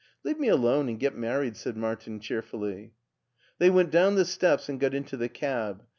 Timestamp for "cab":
5.29-5.83